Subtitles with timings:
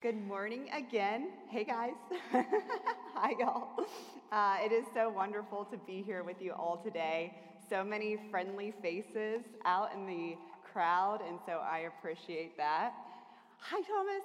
[0.00, 1.30] Good morning again.
[1.48, 1.90] Hey guys.
[3.14, 3.84] Hi, y'all.
[4.30, 7.34] Uh, it is so wonderful to be here with you all today.
[7.68, 10.36] So many friendly faces out in the
[10.72, 12.92] crowd, and so I appreciate that.
[13.58, 14.22] Hi, Thomas.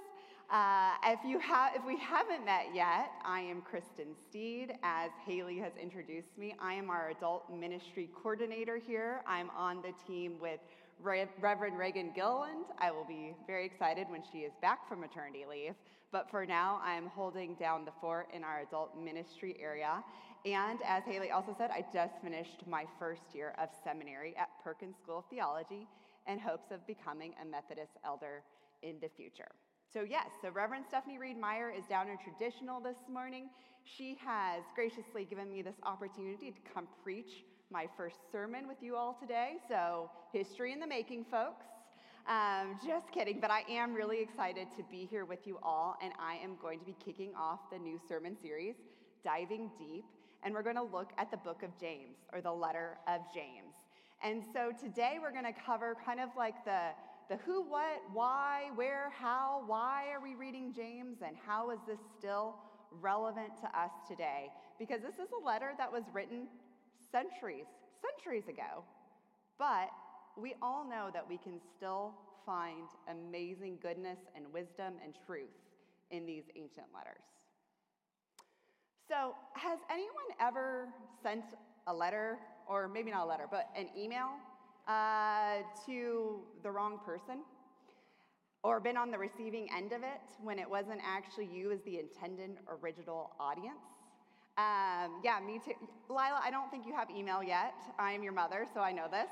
[0.52, 4.74] Uh, if, you have, if we haven't met yet, I am Kristen Steed.
[4.84, 9.22] As Haley has introduced me, I am our adult ministry coordinator here.
[9.26, 10.60] I'm on the team with
[11.02, 12.66] Reverend Reagan Gilliland.
[12.80, 15.74] I will be very excited when she is back from maternity leave.
[16.12, 20.04] But for now, I'm holding down the fort in our adult ministry area.
[20.46, 24.96] And as Haley also said, I just finished my first year of seminary at Perkins
[25.02, 25.88] School of Theology
[26.28, 28.44] in hopes of becoming a Methodist elder
[28.82, 29.50] in the future.
[29.92, 33.50] So, yes, so Reverend Stephanie Reed Meyer is down in traditional this morning.
[33.84, 38.96] She has graciously given me this opportunity to come preach my first sermon with you
[38.96, 39.54] all today.
[39.68, 41.66] So, history in the making, folks.
[42.30, 46.14] Um, just kidding, but I am really excited to be here with you all, and
[46.20, 48.76] I am going to be kicking off the new sermon series,
[49.24, 50.06] Diving Deep,
[50.44, 53.74] and we're going to look at the book of James, or the letter of James.
[54.24, 56.90] And so today we're going to cover kind of like the,
[57.28, 62.00] the who, what, why, where, how, why are we reading James, and how is this
[62.20, 62.56] still
[63.02, 64.52] relevant to us today?
[64.78, 66.48] Because this is a letter that was written
[67.14, 67.70] centuries,
[68.02, 68.84] centuries ago.
[69.60, 69.90] But
[70.36, 72.14] we all know that we can still
[72.46, 75.54] find amazing goodness and wisdom and truth
[76.12, 77.24] in these ancient letters.
[79.08, 80.88] So, has anyone ever
[81.22, 81.44] sent
[81.88, 84.30] a letter, or maybe not a letter, but an email
[84.88, 87.44] uh, to the wrong person?
[88.64, 92.00] Or been on the receiving end of it when it wasn't actually you as the
[92.00, 93.78] intended original audience?
[94.56, 95.74] Um, yeah, me too.
[96.10, 97.74] Lila, I don't think you have email yet.
[97.98, 99.28] I am your mother, so I know this.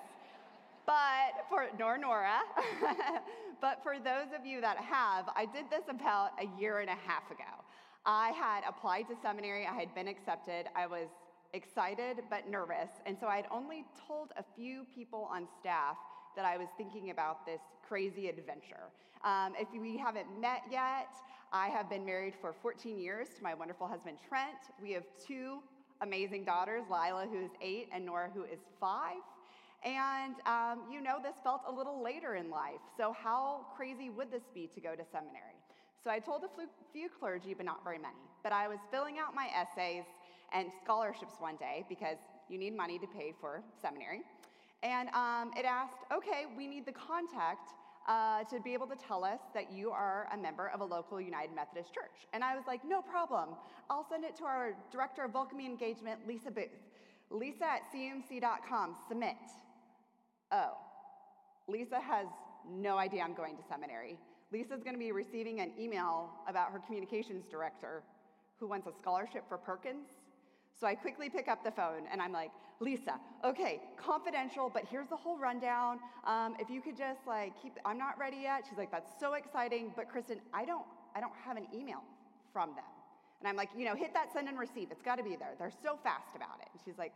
[0.88, 2.40] But for, nor Nora,
[3.62, 6.98] but for those of you that have, I did this about a year and a
[7.06, 7.54] half ago.
[8.04, 11.08] I had applied to seminary, I had been accepted, I was
[11.54, 15.98] excited but nervous, and so I had only told a few people on staff
[16.36, 18.90] that I was thinking about this crazy adventure.
[19.24, 21.14] Um, if we haven't met yet,
[21.54, 24.56] I have been married for 14 years to my wonderful husband Trent.
[24.82, 25.60] We have two
[26.02, 29.20] amazing daughters, Lila, who is eight, and Nora, who is five.
[29.84, 32.80] And um, you know, this felt a little later in life.
[32.96, 35.60] So, how crazy would this be to go to seminary?
[36.02, 36.50] So, I told a
[36.94, 38.24] few clergy, but not very many.
[38.44, 40.06] But I was filling out my essays
[40.54, 42.18] and scholarships one day because
[42.48, 44.22] you need money to pay for seminary.
[44.84, 47.74] And um, it asked, okay, we need the contact
[48.08, 51.22] uh, to be able to tell us that you are a member of a local
[51.22, 52.28] United Methodist church.
[52.34, 53.50] And I was like, no problem.
[53.90, 56.70] I'll send it to our director of welcoming engagement, Lisa Booth.
[57.30, 59.36] Lisa at cumc.com, submit.
[60.52, 60.78] Oh,
[61.68, 62.28] Lisa has
[62.70, 64.18] no idea I'm going to seminary.
[64.52, 68.04] Lisa's going to be receiving an email about her communications director
[68.60, 70.08] who wants a scholarship for Perkins
[70.82, 72.50] so I quickly pick up the phone and I'm like,
[72.80, 76.00] Lisa, okay, confidential, but here's the whole rundown.
[76.26, 78.64] Um, if you could just like keep, I'm not ready yet.
[78.68, 82.02] She's like, that's so exciting, but Kristen, I don't, I don't have an email
[82.52, 82.90] from them.
[83.40, 84.90] And I'm like, you know, hit that send and receive.
[84.90, 85.54] It's got to be there.
[85.60, 86.70] They're so fast about it.
[86.74, 87.14] And she's like,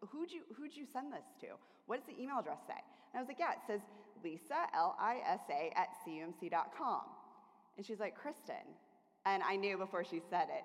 [0.00, 1.48] who'd you who'd you send this to?
[1.86, 2.80] What does the email address say?
[3.12, 3.80] And I was like, yeah, it says
[4.24, 7.02] Lisa L I S A at cumc.com.
[7.76, 8.64] And she's like, Kristen.
[9.24, 10.64] And I knew before she said it,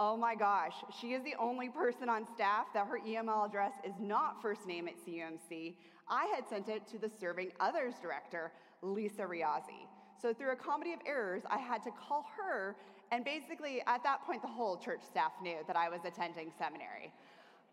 [0.00, 3.92] Oh my gosh, she is the only person on staff that her email address is
[4.00, 5.74] not first name at CUMC.
[6.08, 9.86] I had sent it to the Serving Others Director, Lisa Riazzi.
[10.20, 12.76] So, through a comedy of errors, I had to call her,
[13.10, 17.12] and basically, at that point, the whole church staff knew that I was attending seminary.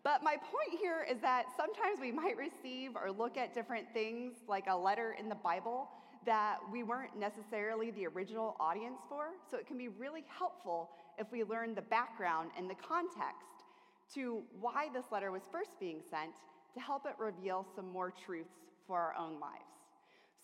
[0.02, 4.34] But my point here is that sometimes we might receive or look at different things
[4.48, 5.88] like a letter in the Bible
[6.26, 9.28] that we weren't necessarily the original audience for.
[9.50, 13.46] So it can be really helpful if we learn the background and the context
[14.14, 16.32] to why this letter was first being sent
[16.74, 18.54] to help it reveal some more truths
[18.86, 19.64] for our own lives.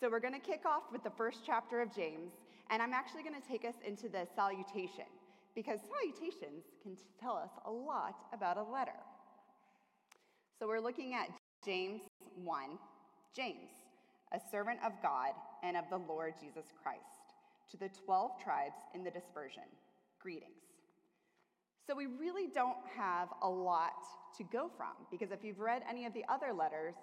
[0.01, 2.33] So we're going to kick off with the first chapter of James,
[2.71, 5.07] and I'm actually going to take us into the salutation
[5.55, 9.01] because salutations can tell us a lot about a letter.
[10.59, 11.29] So we're looking at
[11.65, 12.03] James
[12.45, 12.63] 1.
[13.35, 13.71] James,
[14.33, 15.33] a servant of God
[15.63, 17.03] and of the Lord Jesus Christ,
[17.71, 19.63] to the 12 tribes in the dispersion,
[20.21, 20.67] greetings.
[21.87, 24.03] So we really don't have a lot
[24.39, 26.95] to go from because if you've read any of the other letters,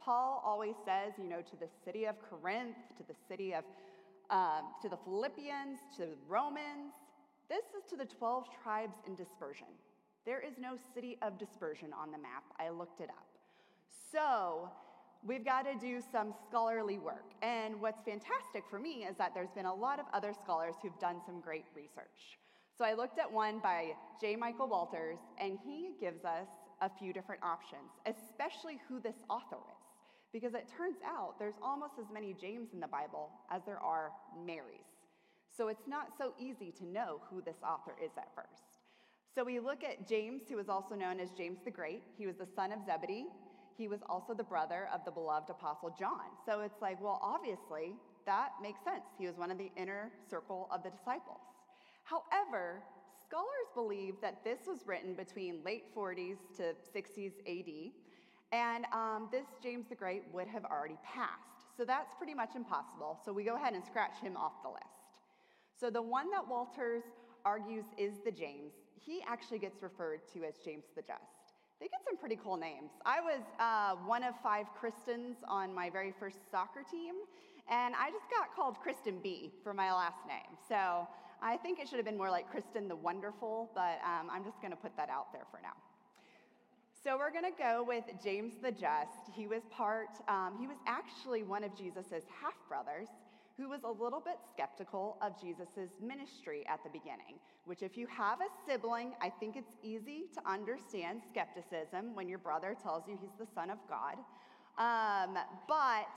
[0.00, 3.64] Paul always says, you know, to the city of Corinth, to the city of,
[4.30, 6.94] um, to the Philippians, to the Romans.
[7.50, 9.66] This is to the 12 tribes in dispersion.
[10.24, 12.44] There is no city of dispersion on the map.
[12.58, 13.26] I looked it up.
[14.12, 14.70] So,
[15.26, 17.32] we've got to do some scholarly work.
[17.42, 20.98] And what's fantastic for me is that there's been a lot of other scholars who've
[20.98, 22.38] done some great research.
[22.76, 24.36] So I looked at one by J.
[24.36, 26.48] Michael Walters, and he gives us
[26.80, 29.80] a few different options, especially who this author is.
[30.32, 34.12] Because it turns out there's almost as many James in the Bible as there are
[34.46, 34.86] Marys.
[35.54, 38.78] So it's not so easy to know who this author is at first.
[39.34, 42.02] So we look at James, who is also known as James the Great.
[42.16, 43.26] He was the son of Zebedee.
[43.80, 46.28] He was also the brother of the beloved apostle John.
[46.44, 47.94] So it's like, well, obviously,
[48.26, 49.04] that makes sense.
[49.18, 51.40] He was one of the inner circle of the disciples.
[52.04, 52.82] However,
[53.24, 57.92] scholars believe that this was written between late 40s to 60s AD,
[58.52, 61.64] and um, this James the Great would have already passed.
[61.74, 63.18] So that's pretty much impossible.
[63.24, 65.08] So we go ahead and scratch him off the list.
[65.80, 67.04] So the one that Walters
[67.46, 71.39] argues is the James, he actually gets referred to as James the Just.
[71.80, 72.90] They get some pretty cool names.
[73.06, 77.14] I was uh, one of five Kristens on my very first soccer team,
[77.70, 80.58] and I just got called Kristen B for my last name.
[80.68, 81.08] So
[81.40, 84.60] I think it should have been more like Kristen the Wonderful, but um, I'm just
[84.60, 85.72] going to put that out there for now.
[87.02, 89.32] So we're going to go with James the Just.
[89.34, 93.08] He was part, um, he was actually one of Jesus's half brothers
[93.60, 97.36] who was a little bit skeptical of Jesus' ministry at the beginning,
[97.66, 102.38] which, if you have a sibling, I think it's easy to understand skepticism when your
[102.38, 104.16] brother tells you he's the Son of God.
[104.78, 105.36] Um,
[105.68, 106.16] but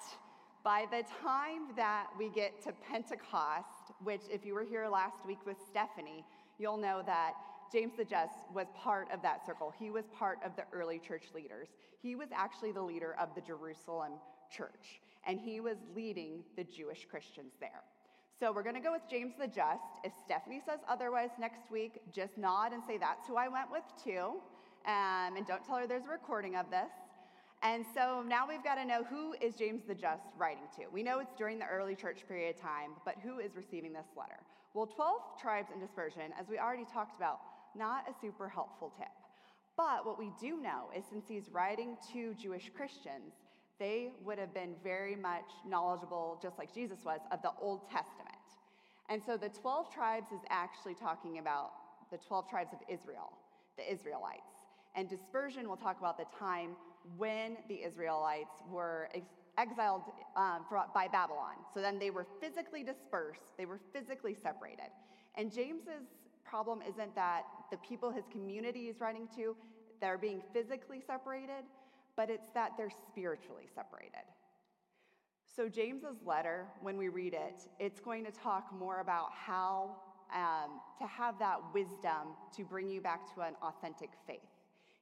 [0.64, 5.40] by the time that we get to Pentecost, which, if you were here last week
[5.46, 6.24] with Stephanie,
[6.58, 7.34] you'll know that
[7.74, 9.74] James the Just was part of that circle.
[9.78, 11.68] He was part of the early church leaders.
[12.02, 14.14] He was actually the leader of the Jerusalem
[14.56, 17.82] church and he was leading the Jewish Christians there.
[18.40, 19.84] So we're going to go with James the Just.
[20.04, 23.84] If Stephanie says otherwise next week, just nod and say, That's who I went with
[24.04, 24.42] too.
[24.86, 26.92] Um, and don't tell her there's a recording of this.
[27.62, 30.84] And so now we've got to know who is James the Just writing to.
[30.92, 34.08] We know it's during the early church period of time, but who is receiving this
[34.18, 34.40] letter?
[34.74, 37.40] Well, 12 tribes in dispersion, as we already talked about,
[37.78, 39.08] not a super helpful tip.
[39.78, 43.34] But what we do know is since he's writing to Jewish Christians,
[43.80, 48.30] they would have been very much knowledgeable, just like Jesus was, of the Old Testament.
[49.10, 51.72] And so the 12 tribes is actually talking about
[52.12, 53.34] the 12 tribes of Israel,
[53.78, 54.42] the Israelites.
[54.96, 56.72] And dispersion will talk about the time
[57.18, 59.26] when the Israelites were ex-
[59.58, 60.04] exiled
[60.36, 61.56] um, by Babylon.
[61.74, 64.90] So then they were physically dispersed, they were physically separated.
[65.36, 66.08] And James's
[66.46, 69.56] problem isn't that the people his community is writing to,
[70.00, 71.66] they're being physically separated,
[72.16, 74.26] but it's that they're spiritually separated.
[75.56, 79.98] So, James's letter, when we read it, it's going to talk more about how
[80.34, 84.40] um, to have that wisdom to bring you back to an authentic faith.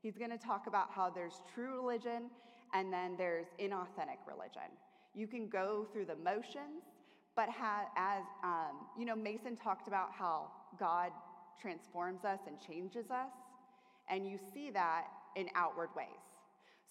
[0.02, 2.30] He's going to talk about how there's true religion
[2.74, 4.72] and then there's inauthentic religion.
[5.14, 6.84] You can go through the motions,
[7.36, 11.12] but ha- as um, you know, Mason talked about how God
[11.62, 13.32] transforms us and changes us,
[14.10, 15.06] and you see that
[15.36, 16.31] in outward ways.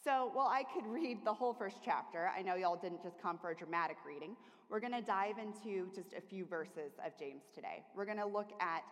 [0.02, 3.36] So, while I could read the whole first chapter, I know y'all didn't just come
[3.36, 4.34] for a dramatic reading.
[4.70, 7.82] We're going to dive into just a few verses of James today.
[7.94, 8.82] We're going to look at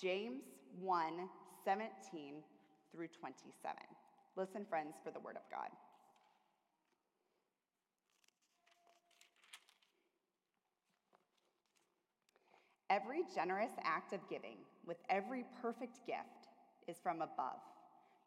[0.00, 0.44] James
[0.80, 1.28] 1
[1.66, 2.36] 17
[2.92, 3.76] through 27.
[4.36, 5.68] Listen, friends, for the word of God.
[12.88, 14.56] Every generous act of giving
[14.86, 16.48] with every perfect gift
[16.88, 17.60] is from above,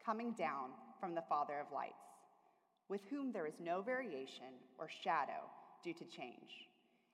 [0.04, 0.70] coming down
[1.00, 2.07] from the Father of lights
[2.88, 5.44] with whom there is no variation or shadow
[5.82, 6.68] due to change.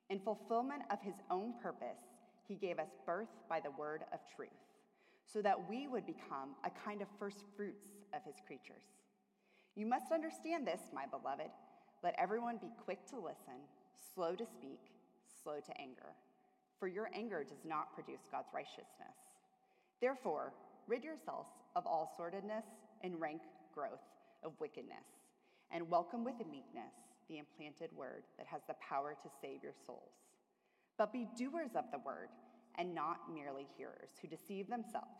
[0.09, 1.99] In fulfillment of his own purpose,
[2.47, 4.49] he gave us birth by the word of truth,
[5.25, 8.83] so that we would become a kind of first fruits of his creatures.
[9.75, 11.51] You must understand this, my beloved.
[12.03, 13.65] Let everyone be quick to listen,
[14.13, 14.79] slow to speak,
[15.43, 16.13] slow to anger,
[16.79, 19.17] for your anger does not produce God's righteousness.
[19.99, 20.53] Therefore,
[20.87, 22.65] rid yourselves of all sordidness
[23.01, 23.41] and rank
[23.73, 24.03] growth
[24.43, 25.14] of wickedness
[25.75, 26.93] and welcome with meekness
[27.27, 30.13] the implanted word that has the power to save your souls.
[30.97, 32.29] But be doers of the word,
[32.77, 35.19] and not merely hearers, who deceive themselves.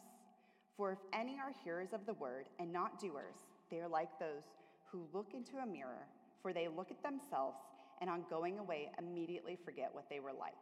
[0.77, 3.35] For if any are hearers of the word and not doers,
[3.69, 4.43] they are like those
[4.89, 6.07] who look into a mirror,
[6.41, 7.57] for they look at themselves
[7.99, 10.53] and on going away immediately forget what they were like.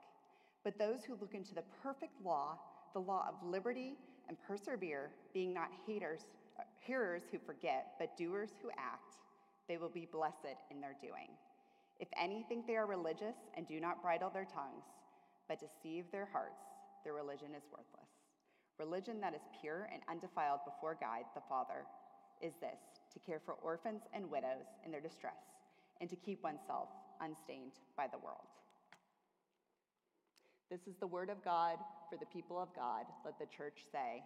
[0.63, 2.57] But those who look into the perfect law,
[2.93, 3.93] the law of liberty,
[4.27, 6.21] and persevere, being not haters,
[6.59, 9.17] uh, hearers who forget, but doers who act,
[9.67, 11.29] they will be blessed in their doing.
[11.99, 14.83] If any think they are religious and do not bridle their tongues,
[15.47, 16.63] but deceive their hearts,
[17.03, 18.09] their religion is worthless.
[18.79, 21.85] Religion that is pure and undefiled before God the Father
[22.41, 22.79] is this
[23.13, 25.37] to care for orphans and widows in their distress,
[26.01, 26.89] and to keep oneself
[27.21, 28.49] unstained by the world.
[30.71, 31.77] This is the word of God
[32.09, 33.05] for the people of God.
[33.23, 34.23] Let the church say.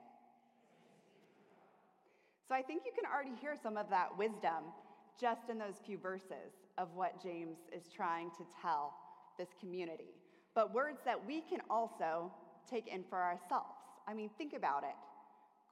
[2.48, 4.72] So I think you can already hear some of that wisdom
[5.20, 8.94] just in those few verses of what James is trying to tell
[9.38, 10.14] this community.
[10.54, 12.32] But words that we can also
[12.70, 13.78] take in for ourselves.
[14.08, 14.96] I mean, think about it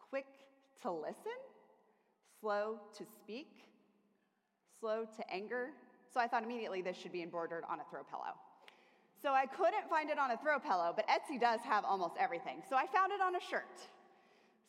[0.10, 0.26] quick
[0.82, 1.38] to listen,
[2.40, 3.50] slow to speak,
[4.80, 5.70] slow to anger.
[6.14, 8.34] So I thought immediately this should be embroidered on a throw pillow.
[9.22, 12.62] So I couldn't find it on a throw pillow, but Etsy does have almost everything.
[12.70, 13.82] So I found it on a shirt.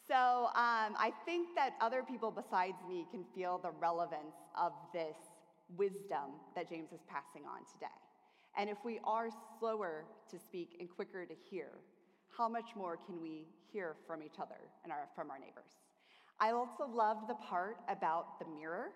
[0.09, 5.17] So um, I think that other people besides me can feel the relevance of this
[5.77, 7.87] wisdom that James is passing on today.
[8.57, 11.71] And if we are slower to speak and quicker to hear,
[12.37, 15.71] how much more can we hear from each other and our, from our neighbors?
[16.39, 18.91] I also loved the part about the mirror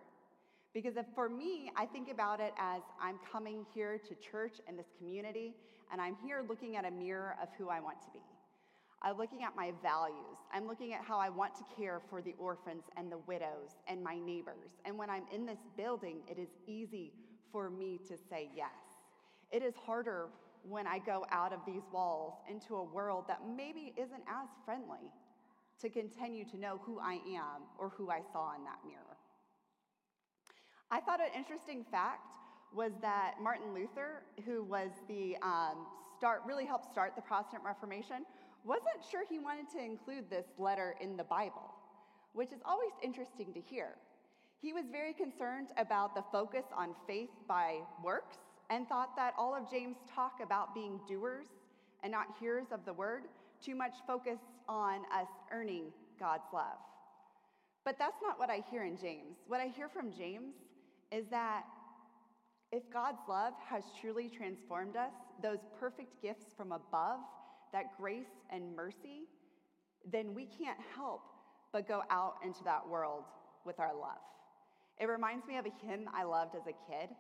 [0.72, 4.78] because if, for me, I think about it as I'm coming here to church and
[4.78, 5.54] this community,
[5.90, 8.20] and I'm here looking at a mirror of who I want to be.
[9.02, 10.36] I'm looking at my values.
[10.52, 14.02] I'm looking at how I want to care for the orphans and the widows and
[14.02, 14.70] my neighbors.
[14.84, 17.12] And when I'm in this building, it is easy
[17.50, 18.68] for me to say yes.
[19.50, 20.28] It is harder
[20.68, 25.10] when I go out of these walls into a world that maybe isn't as friendly
[25.80, 29.16] to continue to know who I am or who I saw in that mirror.
[30.90, 32.20] I thought an interesting fact
[32.74, 35.86] was that Martin Luther, who was the um,
[36.18, 38.26] start, really helped start the Protestant Reformation,
[38.64, 41.74] wasn't sure he wanted to include this letter in the Bible,
[42.32, 43.96] which is always interesting to hear.
[44.60, 48.36] He was very concerned about the focus on faith by works
[48.68, 51.46] and thought that all of James' talk about being doers
[52.02, 53.22] and not hearers of the word
[53.64, 54.38] too much focus
[54.68, 56.78] on us earning God's love.
[57.84, 59.36] But that's not what I hear in James.
[59.48, 60.54] What I hear from James
[61.10, 61.64] is that
[62.72, 65.12] if God's love has truly transformed us,
[65.42, 67.20] those perfect gifts from above
[67.72, 69.28] that grace and mercy,
[70.10, 71.22] then we can't help
[71.72, 73.24] but go out into that world
[73.64, 74.18] with our love.
[74.98, 77.10] It reminds me of a hymn I loved as a kid.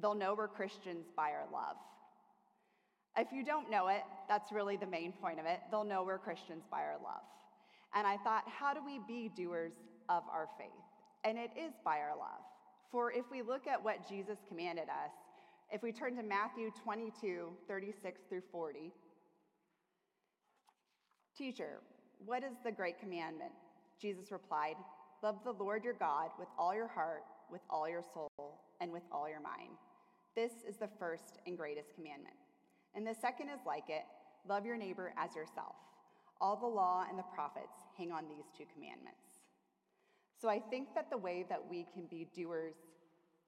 [0.00, 1.76] They'll know we're Christians by our love.
[3.16, 5.60] If you don't know it, that's really the main point of it.
[5.70, 7.22] They'll know we're Christians by our love.
[7.94, 9.72] And I thought, how do we be doers
[10.08, 10.68] of our faith?
[11.24, 12.44] And it is by our love.
[12.92, 15.12] For if we look at what Jesus commanded us,
[15.72, 18.92] if we turn to Matthew 22, 36 through 40,
[21.36, 21.80] Teacher,
[22.24, 23.52] what is the great commandment?
[24.00, 24.76] Jesus replied,
[25.22, 29.02] Love the Lord your God with all your heart, with all your soul, and with
[29.12, 29.76] all your mind.
[30.34, 32.36] This is the first and greatest commandment.
[32.94, 34.04] And the second is like it
[34.48, 35.74] love your neighbor as yourself.
[36.40, 39.42] All the law and the prophets hang on these two commandments.
[40.40, 42.76] So I think that the way that we can be doers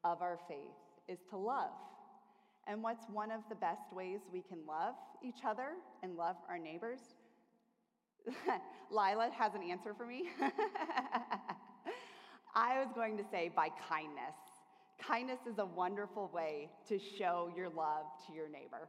[0.04, 0.59] of our faith
[1.07, 1.71] is to love.
[2.66, 5.71] And what's one of the best ways we can love each other
[6.02, 7.00] and love our neighbors?
[8.90, 10.25] Lila has an answer for me.
[12.54, 14.35] I was going to say by kindness.
[14.99, 18.88] Kindness is a wonderful way to show your love to your neighbor.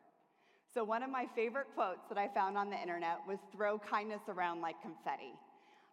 [0.73, 4.21] So, one of my favorite quotes that I found on the internet was throw kindness
[4.27, 5.33] around like confetti.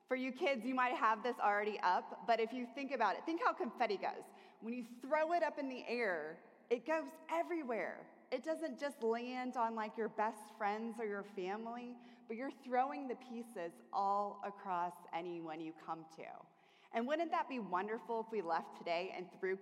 [0.09, 3.23] For you kids, you might have this already up, but if you think about it,
[3.27, 4.25] think how confetti goes.
[4.61, 6.39] When you throw it up in the air,
[6.71, 7.99] it goes everywhere.
[8.31, 11.97] It doesn't just land on like your best friends or your family,
[12.29, 16.25] but you're throwing the pieces all across anyone you come to.
[16.95, 19.59] And wouldn't that be wonderful if we left today and threw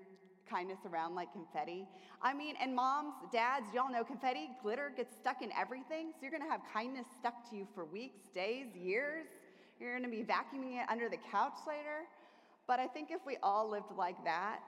[0.48, 1.86] kindness around like confetti?
[2.22, 6.12] I mean, and moms, dads, y'all know confetti, glitter gets stuck in everything.
[6.12, 9.26] So you're gonna have kindness stuck to you for weeks, days, years.
[9.80, 12.06] You're gonna be vacuuming it under the couch later.
[12.66, 14.62] But I think if we all lived like that,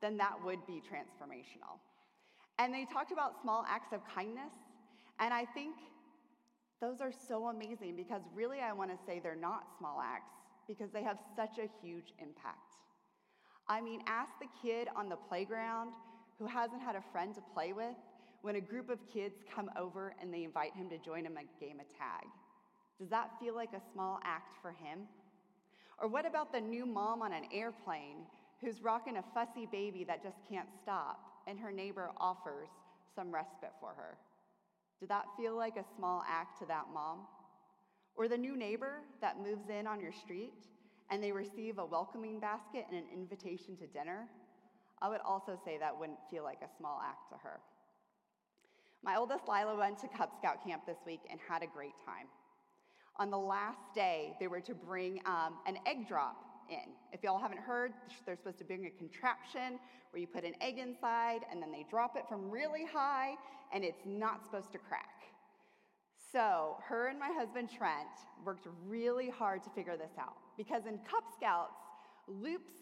[0.00, 1.80] then that would be transformational.
[2.58, 4.52] And they talked about small acts of kindness.
[5.18, 5.74] And I think
[6.80, 10.32] those are so amazing because really I want to say they're not small acts
[10.68, 12.76] because they have such a huge impact.
[13.68, 15.90] I mean, ask the kid on the playground
[16.38, 17.96] who hasn't had a friend to play with
[18.42, 21.64] when a group of kids come over and they invite him to join them a
[21.64, 22.26] game of tag.
[22.98, 25.00] Does that feel like a small act for him?
[26.00, 28.18] Or what about the new mom on an airplane
[28.60, 32.68] who's rocking a fussy baby that just can't stop and her neighbor offers
[33.14, 34.16] some respite for her?
[35.00, 37.26] Did that feel like a small act to that mom?
[38.14, 40.54] Or the new neighbor that moves in on your street
[41.10, 44.26] and they receive a welcoming basket and an invitation to dinner?
[45.02, 47.60] I would also say that wouldn't feel like a small act to her.
[49.02, 52.26] My oldest Lila went to Cub Scout camp this week and had a great time.
[53.18, 56.92] On the last day, they were to bring um, an egg drop in.
[57.12, 57.92] If y'all haven't heard,
[58.24, 59.78] they're supposed to bring a contraption
[60.10, 63.34] where you put an egg inside and then they drop it from really high
[63.72, 65.24] and it's not supposed to crack.
[66.32, 68.08] So, her and my husband Trent
[68.44, 71.78] worked really hard to figure this out because in Cub Scouts,
[72.28, 72.72] loops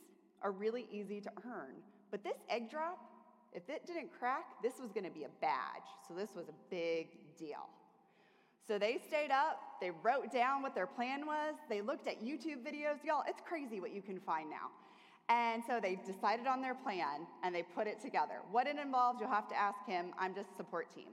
[0.42, 1.74] are really easy to earn.
[2.10, 2.98] But this egg drop,
[3.52, 5.88] if it didn't crack, this was gonna be a badge.
[6.08, 7.68] So, this was a big deal.
[8.66, 12.64] So they stayed up, they wrote down what their plan was, they looked at YouTube
[12.64, 13.04] videos.
[13.04, 14.70] Y'all, it's crazy what you can find now.
[15.28, 18.40] And so they decided on their plan and they put it together.
[18.50, 20.12] What it involves, you'll have to ask him.
[20.18, 21.08] I'm just support team.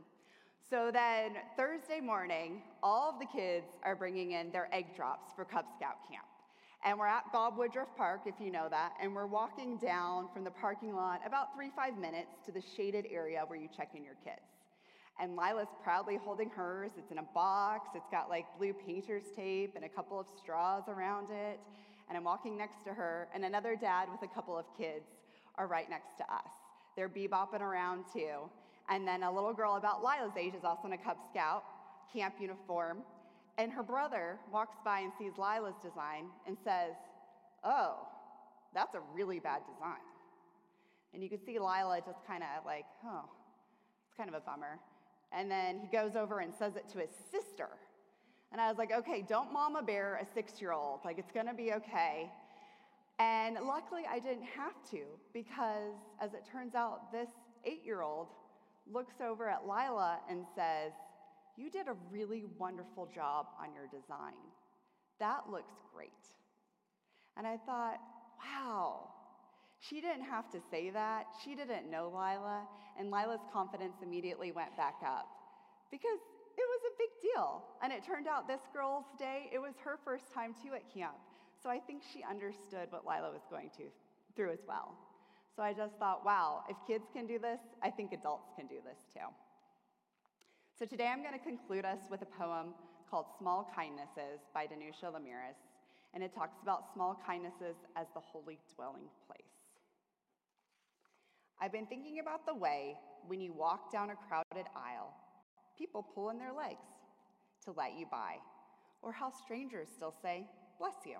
[0.70, 5.44] So then Thursday morning, all of the kids are bringing in their egg drops for
[5.44, 6.26] Cub Scout camp.
[6.86, 10.44] And we're at Bob Woodruff Park, if you know that, and we're walking down from
[10.44, 14.04] the parking lot about three, five minutes to the shaded area where you check in
[14.04, 14.42] your kids.
[15.22, 16.92] And Lila's proudly holding hers.
[16.98, 17.90] It's in a box.
[17.94, 21.60] It's got like blue painter's tape and a couple of straws around it.
[22.10, 25.06] And I'm walking next to her, and another dad with a couple of kids
[25.56, 26.52] are right next to us.
[26.98, 28.50] They're bebopping around too.
[28.90, 31.64] And then a little girl about Lila's age is also in a Cub Scout
[32.12, 32.98] camp uniform.
[33.58, 36.96] And her brother walks by and sees Lila's design and says,
[37.64, 38.08] Oh,
[38.74, 40.02] that's a really bad design.
[41.14, 43.30] And you can see Lila just kind of like, Oh,
[44.08, 44.80] it's kind of a bummer.
[45.32, 47.70] And then he goes over and says it to his sister.
[48.52, 51.00] And I was like, okay, don't mama bear a six year old.
[51.06, 52.30] Like, it's gonna be okay.
[53.20, 55.02] And luckily, I didn't have to
[55.34, 57.30] because, as it turns out, this
[57.66, 58.28] eight year old
[58.92, 60.92] looks over at Lila and says,
[61.58, 64.34] You did a really wonderful job on your design.
[65.20, 66.10] That looks great.
[67.38, 68.00] And I thought,
[68.44, 69.11] wow,
[69.82, 71.26] she didn't have to say that.
[71.44, 75.28] She didn't know Lila, and Lila's confidence immediately went back up
[75.90, 76.22] because
[76.58, 77.64] it was a big deal.
[77.82, 81.18] And it turned out this girl's day, it was her first time too at camp.
[81.62, 83.90] So I think she understood what Lila was going to
[84.36, 84.96] through as well.
[85.56, 88.78] So I just thought, wow, if kids can do this, I think adults can do
[88.86, 89.28] this too.
[90.78, 92.74] So today I'm going to conclude us with a poem
[93.10, 95.60] called Small Kindnesses by Danusha Laméris,
[96.14, 99.41] and it talks about small kindnesses as the holy dwelling place.
[101.64, 102.96] I've been thinking about the way
[103.28, 105.14] when you walk down a crowded aisle,
[105.78, 106.88] people pull in their legs
[107.66, 108.38] to let you by,
[109.04, 110.48] or how strangers still say,
[110.80, 111.18] bless you,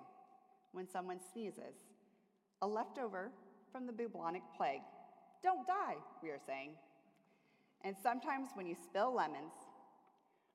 [0.72, 1.76] when someone sneezes.
[2.60, 3.30] A leftover
[3.70, 4.82] from the bubonic plague.
[5.44, 6.70] Don't die, we are saying.
[7.84, 9.52] And sometimes when you spill lemons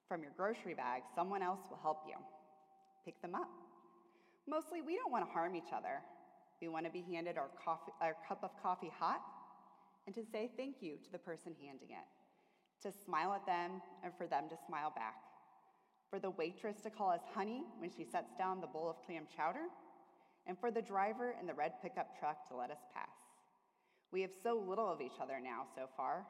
[0.09, 2.15] from your grocery bag, someone else will help you
[3.05, 3.49] pick them up.
[4.49, 6.01] Mostly, we don't want to harm each other.
[6.61, 9.21] We want to be handed our, coffee, our cup of coffee hot
[10.07, 12.07] and to say thank you to the person handing it,
[12.81, 15.17] to smile at them and for them to smile back,
[16.09, 19.27] for the waitress to call us honey when she sets down the bowl of clam
[19.35, 19.67] chowder,
[20.47, 23.09] and for the driver in the red pickup truck to let us pass.
[24.13, 26.25] We have so little of each other now so far,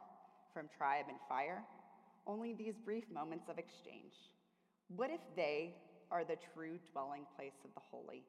[0.51, 1.61] from tribe and fire,
[2.25, 4.13] only these brief moments of exchange.
[4.87, 5.75] What if they
[6.09, 8.23] are the true dwelling place of the holy,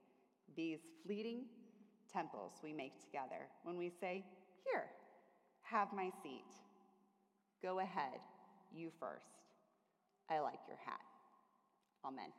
[0.54, 1.46] these fleeting
[2.12, 4.24] temples we make together when we say,
[4.70, 4.84] Here,
[5.70, 6.44] have my seat.
[7.62, 8.20] Go ahead,
[8.74, 9.24] you first.
[10.30, 11.00] I like your hat.
[12.04, 12.30] Amen.